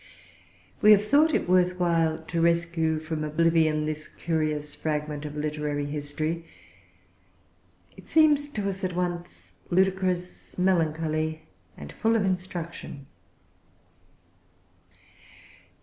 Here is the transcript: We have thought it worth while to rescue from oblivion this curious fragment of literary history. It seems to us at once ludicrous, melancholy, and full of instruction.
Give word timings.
We 0.81 0.93
have 0.93 1.05
thought 1.05 1.31
it 1.31 1.47
worth 1.47 1.77
while 1.79 2.17
to 2.17 2.41
rescue 2.41 2.97
from 2.99 3.23
oblivion 3.23 3.85
this 3.85 4.07
curious 4.07 4.73
fragment 4.73 5.25
of 5.25 5.37
literary 5.37 5.85
history. 5.85 6.43
It 7.95 8.09
seems 8.09 8.47
to 8.47 8.67
us 8.67 8.83
at 8.83 8.95
once 8.95 9.51
ludicrous, 9.69 10.57
melancholy, 10.57 11.43
and 11.77 11.91
full 11.91 12.15
of 12.15 12.25
instruction. 12.25 13.05